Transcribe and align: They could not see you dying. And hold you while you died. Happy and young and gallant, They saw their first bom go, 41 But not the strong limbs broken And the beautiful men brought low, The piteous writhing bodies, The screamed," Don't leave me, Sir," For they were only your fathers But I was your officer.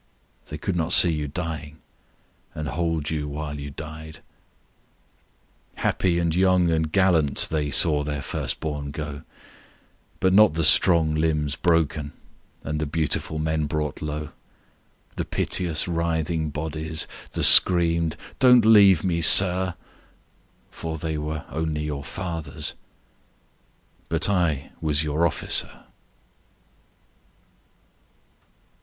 They 0.47 0.57
could 0.57 0.75
not 0.75 0.93
see 0.93 1.11
you 1.11 1.27
dying. 1.27 1.77
And 2.55 2.69
hold 2.69 3.11
you 3.11 3.27
while 3.27 3.59
you 3.59 3.69
died. 3.69 4.23
Happy 5.75 6.17
and 6.17 6.33
young 6.35 6.71
and 6.71 6.91
gallant, 6.91 7.47
They 7.51 7.69
saw 7.69 8.01
their 8.01 8.23
first 8.23 8.59
bom 8.59 8.89
go, 8.89 9.21
41 9.21 9.23
But 10.19 10.33
not 10.33 10.55
the 10.55 10.63
strong 10.63 11.13
limbs 11.13 11.55
broken 11.55 12.13
And 12.63 12.79
the 12.79 12.87
beautiful 12.87 13.37
men 13.37 13.67
brought 13.67 14.01
low, 14.01 14.29
The 15.17 15.23
piteous 15.23 15.87
writhing 15.87 16.49
bodies, 16.49 17.05
The 17.33 17.43
screamed," 17.43 18.17
Don't 18.39 18.65
leave 18.65 19.03
me, 19.03 19.21
Sir," 19.21 19.75
For 20.71 20.97
they 20.97 21.19
were 21.19 21.45
only 21.51 21.83
your 21.83 22.03
fathers 22.03 22.73
But 24.09 24.27
I 24.31 24.71
was 24.81 25.03
your 25.03 25.27
officer. 25.27 25.83